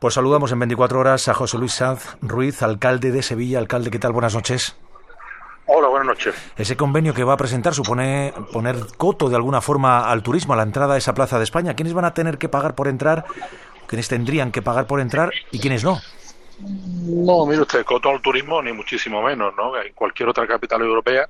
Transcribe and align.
Pues 0.00 0.14
saludamos 0.14 0.50
en 0.50 0.58
24 0.58 0.98
horas 0.98 1.28
a 1.28 1.34
José 1.34 1.58
Luis 1.58 1.74
Sanz 1.74 2.16
Ruiz, 2.22 2.62
alcalde 2.62 3.10
de 3.10 3.22
Sevilla. 3.22 3.58
Alcalde, 3.58 3.90
¿qué 3.90 3.98
tal? 3.98 4.12
Buenas 4.12 4.34
noches. 4.34 4.74
Hola, 5.66 5.88
buenas 5.88 6.06
noches. 6.06 6.34
Ese 6.56 6.74
convenio 6.74 7.12
que 7.12 7.22
va 7.22 7.34
a 7.34 7.36
presentar 7.36 7.74
supone 7.74 8.32
poner 8.50 8.76
coto 8.96 9.28
de 9.28 9.36
alguna 9.36 9.60
forma 9.60 10.10
al 10.10 10.22
turismo, 10.22 10.54
a 10.54 10.56
la 10.56 10.62
entrada 10.62 10.94
a 10.94 10.96
esa 10.96 11.12
plaza 11.12 11.36
de 11.36 11.44
España. 11.44 11.74
¿Quiénes 11.74 11.92
van 11.92 12.06
a 12.06 12.14
tener 12.14 12.38
que 12.38 12.48
pagar 12.48 12.74
por 12.74 12.88
entrar? 12.88 13.26
¿Quiénes 13.86 14.08
tendrían 14.08 14.52
que 14.52 14.62
pagar 14.62 14.86
por 14.86 15.00
entrar 15.00 15.32
y 15.50 15.60
quiénes 15.60 15.84
no? 15.84 15.98
No, 16.60 17.44
mire 17.44 17.60
usted, 17.60 17.84
coto 17.84 18.08
al 18.08 18.22
turismo 18.22 18.62
ni 18.62 18.72
muchísimo 18.72 19.20
menos, 19.20 19.52
¿no? 19.54 19.76
En 19.76 19.92
cualquier 19.92 20.30
otra 20.30 20.46
capital 20.46 20.80
europea 20.80 21.28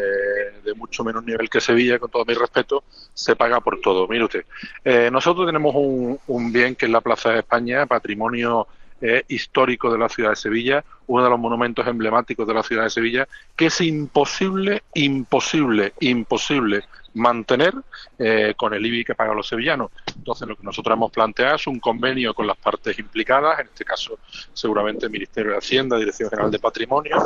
de 0.00 0.74
mucho 0.74 1.04
menos 1.04 1.24
nivel 1.24 1.48
que 1.48 1.60
Sevilla, 1.60 1.98
con 1.98 2.10
todo 2.10 2.24
mi 2.24 2.34
respeto, 2.34 2.84
se 3.14 3.36
paga 3.36 3.60
por 3.60 3.80
todo. 3.80 4.06
Mire 4.08 4.24
usted, 4.24 4.44
eh, 4.84 5.08
nosotros 5.10 5.46
tenemos 5.46 5.74
un, 5.74 6.18
un, 6.26 6.52
bien 6.52 6.74
que 6.74 6.86
es 6.86 6.92
la 6.92 7.00
Plaza 7.00 7.30
de 7.30 7.38
España, 7.40 7.86
patrimonio 7.86 8.66
eh, 9.00 9.24
histórico 9.28 9.92
de 9.92 9.98
la 9.98 10.08
ciudad 10.08 10.30
de 10.30 10.36
Sevilla, 10.36 10.84
uno 11.06 11.24
de 11.24 11.30
los 11.30 11.38
monumentos 11.38 11.86
emblemáticos 11.86 12.46
de 12.46 12.54
la 12.54 12.62
ciudad 12.62 12.84
de 12.84 12.90
Sevilla, 12.90 13.28
que 13.54 13.66
es 13.66 13.80
imposible, 13.80 14.82
imposible, 14.94 15.92
imposible 16.00 16.84
mantener 17.16 17.74
eh, 18.18 18.54
con 18.56 18.74
el 18.74 18.84
IBI 18.84 19.04
que 19.04 19.14
pagan 19.14 19.36
los 19.36 19.48
sevillanos. 19.48 19.90
Entonces, 20.14 20.46
lo 20.46 20.56
que 20.56 20.62
nosotros 20.62 20.94
hemos 20.94 21.10
planteado 21.10 21.56
es 21.56 21.66
un 21.66 21.80
convenio 21.80 22.34
con 22.34 22.46
las 22.46 22.56
partes 22.56 22.98
implicadas, 22.98 23.58
en 23.58 23.66
este 23.66 23.84
caso, 23.84 24.18
seguramente 24.52 25.06
el 25.06 25.12
Ministerio 25.12 25.52
de 25.52 25.58
Hacienda, 25.58 25.96
Dirección 25.96 26.30
General 26.30 26.50
de 26.50 26.58
Patrimonio, 26.58 27.16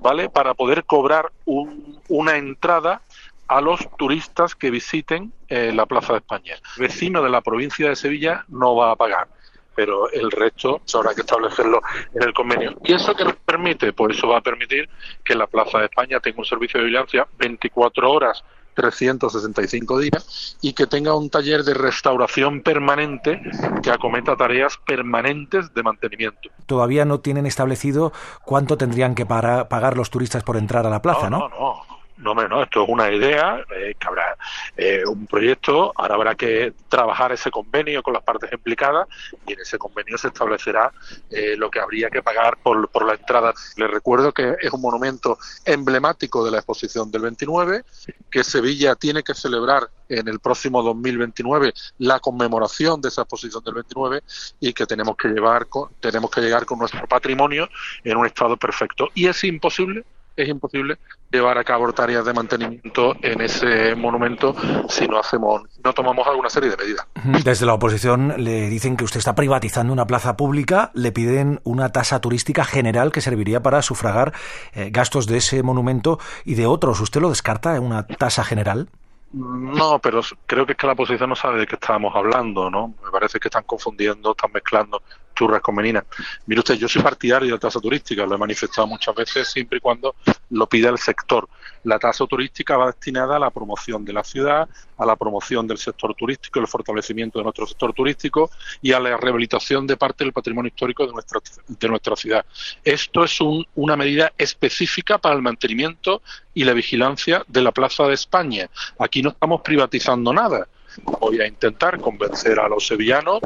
¿vale? 0.00 0.28
Para 0.28 0.54
poder 0.54 0.84
cobrar 0.84 1.30
un, 1.44 2.00
una 2.08 2.36
entrada 2.36 3.02
a 3.46 3.60
los 3.60 3.86
turistas 3.96 4.54
que 4.54 4.70
visiten 4.70 5.32
eh, 5.48 5.72
la 5.72 5.86
Plaza 5.86 6.14
de 6.14 6.20
España. 6.20 6.54
El 6.76 6.82
vecino 6.82 7.22
de 7.22 7.28
la 7.28 7.42
provincia 7.42 7.88
de 7.88 7.96
Sevilla 7.96 8.44
no 8.48 8.74
va 8.74 8.92
a 8.92 8.96
pagar 8.96 9.28
pero 9.76 10.08
el 10.12 10.30
resto 10.30 10.80
habrá 10.94 11.14
que 11.16 11.22
establecerlo 11.22 11.82
en 12.14 12.22
el 12.22 12.32
convenio. 12.32 12.78
¿Y 12.84 12.92
eso 12.92 13.12
qué 13.14 13.24
nos 13.24 13.34
permite? 13.36 13.92
Pues 13.92 14.16
eso 14.16 14.28
va 14.28 14.38
a 14.38 14.40
permitir 14.40 14.88
que 15.24 15.34
la 15.34 15.48
Plaza 15.48 15.78
de 15.78 15.86
España 15.86 16.20
tenga 16.20 16.38
un 16.38 16.44
servicio 16.44 16.78
de 16.78 16.86
vigilancia 16.86 17.26
24 17.38 18.08
horas 18.08 18.44
365 18.74 19.98
días 19.98 20.56
y 20.60 20.72
que 20.72 20.86
tenga 20.86 21.14
un 21.14 21.30
taller 21.30 21.62
de 21.64 21.74
restauración 21.74 22.60
permanente 22.60 23.40
que 23.82 23.90
acometa 23.90 24.36
tareas 24.36 24.78
permanentes 24.86 25.72
de 25.72 25.82
mantenimiento. 25.82 26.50
Todavía 26.66 27.04
no 27.04 27.20
tienen 27.20 27.46
establecido 27.46 28.12
cuánto 28.44 28.76
tendrían 28.76 29.14
que 29.14 29.26
pagar 29.26 29.96
los 29.96 30.10
turistas 30.10 30.42
por 30.42 30.56
entrar 30.56 30.86
a 30.86 30.90
la 30.90 31.00
plaza, 31.00 31.30
¿no? 31.30 31.38
No, 31.38 31.48
no. 31.48 31.58
No, 31.58 31.93
no, 32.32 32.62
esto 32.62 32.84
es 32.84 32.88
una 32.88 33.12
idea, 33.12 33.62
eh, 33.76 33.94
que 33.98 34.06
habrá 34.06 34.36
eh, 34.76 35.02
un 35.06 35.26
proyecto, 35.26 35.92
ahora 35.94 36.14
habrá 36.14 36.34
que 36.34 36.72
trabajar 36.88 37.32
ese 37.32 37.50
convenio 37.50 38.02
con 38.02 38.14
las 38.14 38.22
partes 38.22 38.50
implicadas 38.52 39.06
y 39.46 39.52
en 39.52 39.60
ese 39.60 39.76
convenio 39.76 40.16
se 40.16 40.28
establecerá 40.28 40.90
eh, 41.30 41.56
lo 41.56 41.70
que 41.70 41.80
habría 41.80 42.08
que 42.08 42.22
pagar 42.22 42.56
por, 42.56 42.88
por 42.88 43.04
la 43.04 43.14
entrada. 43.14 43.52
Les 43.76 43.90
recuerdo 43.90 44.32
que 44.32 44.56
es 44.60 44.72
un 44.72 44.80
monumento 44.80 45.38
emblemático 45.64 46.44
de 46.44 46.50
la 46.50 46.58
exposición 46.58 47.10
del 47.10 47.22
29, 47.22 47.84
que 48.30 48.42
Sevilla 48.42 48.94
tiene 48.94 49.22
que 49.22 49.34
celebrar 49.34 49.88
en 50.08 50.28
el 50.28 50.40
próximo 50.40 50.82
2029 50.82 51.72
la 51.98 52.20
conmemoración 52.20 53.00
de 53.00 53.08
esa 53.08 53.22
exposición 53.22 53.62
del 53.64 53.74
29 53.74 54.22
y 54.60 54.72
que 54.72 54.86
tenemos 54.86 55.16
que 55.16 55.28
llevar 55.28 55.66
tenemos 56.00 56.30
que 56.30 56.40
llegar 56.40 56.66
con 56.66 56.78
nuestro 56.78 57.06
patrimonio 57.06 57.68
en 58.02 58.16
un 58.16 58.26
estado 58.26 58.56
perfecto 58.56 59.08
y 59.14 59.26
es 59.26 59.44
imposible 59.44 60.04
es 60.36 60.48
imposible 60.48 60.98
llevar 61.30 61.58
a 61.58 61.64
cabo 61.64 61.92
tareas 61.92 62.24
de 62.24 62.32
mantenimiento 62.32 63.14
en 63.22 63.40
ese 63.40 63.94
monumento 63.94 64.54
si 64.88 65.06
no 65.06 65.18
hacemos, 65.18 65.62
no 65.82 65.92
tomamos 65.92 66.26
alguna 66.26 66.48
serie 66.48 66.70
de 66.70 66.76
medidas. 66.76 67.06
Desde 67.44 67.66
la 67.66 67.74
oposición 67.74 68.34
le 68.38 68.68
dicen 68.68 68.96
que 68.96 69.04
usted 69.04 69.18
está 69.18 69.34
privatizando 69.34 69.92
una 69.92 70.06
plaza 70.06 70.36
pública, 70.36 70.90
le 70.94 71.12
piden 71.12 71.60
una 71.64 71.90
tasa 71.90 72.20
turística 72.20 72.64
general 72.64 73.12
que 73.12 73.20
serviría 73.20 73.62
para 73.62 73.82
sufragar 73.82 74.32
eh, 74.72 74.90
gastos 74.90 75.26
de 75.26 75.38
ese 75.38 75.62
monumento 75.62 76.18
y 76.44 76.54
de 76.54 76.66
otros. 76.66 77.00
¿Usted 77.00 77.20
lo 77.20 77.30
descarta, 77.30 77.80
una 77.80 78.06
tasa 78.06 78.44
general? 78.44 78.88
No, 79.32 79.98
pero 79.98 80.20
creo 80.46 80.64
que 80.64 80.72
es 80.72 80.78
que 80.78 80.86
la 80.86 80.92
oposición 80.92 81.28
no 81.28 81.34
sabe 81.34 81.58
de 81.58 81.66
qué 81.66 81.74
estábamos 81.74 82.14
hablando, 82.14 82.70
¿no? 82.70 82.94
Me 83.04 83.10
parece 83.10 83.40
que 83.40 83.48
están 83.48 83.64
confundiendo, 83.64 84.30
están 84.30 84.52
mezclando 84.52 85.02
churras 85.34 85.60
con 85.60 85.74
meninas. 85.74 86.04
Mire 86.46 86.60
usted, 86.60 86.74
yo 86.74 86.88
soy 86.88 87.02
partidario 87.02 87.46
de 87.46 87.52
la 87.52 87.58
tasa 87.58 87.80
turística, 87.80 88.24
lo 88.24 88.34
he 88.34 88.38
manifestado 88.38 88.86
muchas 88.86 89.14
veces, 89.14 89.48
siempre 89.48 89.78
y 89.78 89.80
cuando 89.80 90.14
lo 90.50 90.66
pida 90.68 90.88
el 90.90 90.98
sector. 90.98 91.48
La 91.84 91.98
tasa 91.98 92.26
turística 92.26 92.76
va 92.76 92.86
destinada 92.86 93.36
a 93.36 93.38
la 93.38 93.50
promoción 93.50 94.04
de 94.04 94.12
la 94.12 94.24
ciudad, 94.24 94.68
a 94.96 95.06
la 95.06 95.16
promoción 95.16 95.66
del 95.66 95.78
sector 95.78 96.14
turístico, 96.14 96.60
el 96.60 96.66
fortalecimiento 96.66 97.38
de 97.38 97.44
nuestro 97.44 97.66
sector 97.66 97.92
turístico 97.92 98.50
y 98.80 98.92
a 98.92 99.00
la 99.00 99.16
rehabilitación 99.16 99.86
de 99.86 99.96
parte 99.96 100.24
del 100.24 100.32
patrimonio 100.32 100.68
histórico 100.68 101.06
de 101.06 101.12
nuestra, 101.12 101.40
de 101.66 101.88
nuestra 101.88 102.16
ciudad. 102.16 102.44
Esto 102.82 103.24
es 103.24 103.38
una 103.74 103.96
medida 103.96 104.32
específica 104.38 105.18
para 105.18 105.34
el 105.34 105.42
mantenimiento 105.42 106.22
y 106.54 106.64
la 106.64 106.72
vigilancia 106.72 107.44
de 107.48 107.62
la 107.62 107.72
Plaza 107.72 108.04
de 108.04 108.14
España. 108.14 108.70
Aquí 108.98 109.22
no 109.22 109.30
estamos 109.30 109.60
privatizando 109.62 110.32
nada 110.32 110.68
voy 111.02 111.40
a 111.40 111.46
intentar 111.46 112.00
convencer 112.00 112.58
a 112.60 112.68
los 112.68 112.86
sevillanos 112.86 113.40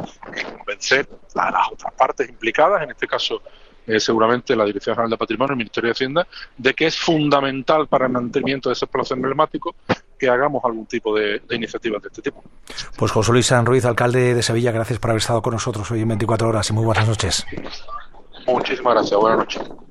convencer 0.78 1.08
a 1.34 1.50
las 1.50 1.72
otras 1.72 1.92
partes 1.94 2.28
implicadas, 2.28 2.82
en 2.82 2.90
este 2.90 3.06
caso 3.06 3.42
eh, 3.86 3.98
seguramente 3.98 4.54
la 4.54 4.64
Dirección 4.64 4.94
General 4.94 5.10
de 5.10 5.16
Patrimonio, 5.16 5.52
el 5.52 5.58
Ministerio 5.58 5.88
de 5.88 5.92
Hacienda, 5.92 6.26
de 6.56 6.74
que 6.74 6.86
es 6.86 6.98
fundamental 6.98 7.86
para 7.88 8.06
el 8.06 8.12
mantenimiento 8.12 8.68
de 8.68 8.74
esos 8.74 8.88
plazos 8.88 9.12
emblemáticos 9.12 9.74
que 10.18 10.28
hagamos 10.28 10.62
algún 10.64 10.86
tipo 10.86 11.16
de, 11.16 11.40
de 11.40 11.56
iniciativas 11.56 12.02
de 12.02 12.08
este 12.08 12.22
tipo. 12.22 12.42
Pues 12.96 13.12
José 13.12 13.32
Luis 13.32 13.46
San 13.46 13.64
Ruiz, 13.64 13.84
alcalde 13.84 14.34
de 14.34 14.42
Sevilla, 14.42 14.72
gracias 14.72 14.98
por 14.98 15.10
haber 15.10 15.22
estado 15.22 15.40
con 15.42 15.54
nosotros 15.54 15.90
hoy 15.90 16.02
en 16.02 16.08
24 16.08 16.48
horas 16.48 16.68
y 16.68 16.72
muy 16.74 16.84
buenas 16.84 17.08
noches. 17.08 17.46
Muchísimas 18.46 18.94
gracias, 18.94 19.20
buenas 19.20 19.38
noches. 19.38 19.87